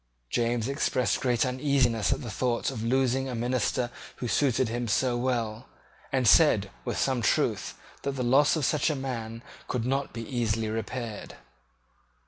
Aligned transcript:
James 0.31 0.67
expressed 0.67 1.19
great 1.21 1.45
uneasiness 1.45 2.11
at 2.11 2.23
the 2.23 2.31
thought 2.31 2.71
of 2.71 2.83
losing 2.83 3.29
a 3.29 3.35
minister 3.35 3.91
who 4.15 4.27
suited 4.27 4.67
him 4.67 4.87
so 4.87 5.15
well, 5.15 5.67
and 6.11 6.27
said, 6.27 6.71
with 6.83 6.97
some 6.97 7.21
truth, 7.21 7.75
that 8.01 8.13
the 8.13 8.23
loss 8.23 8.55
of 8.55 8.65
such 8.65 8.89
a 8.89 8.95
man 8.95 9.43
could 9.67 9.85
not 9.85 10.11
be 10.11 10.27
easily 10.27 10.69
repaired. 10.69 11.35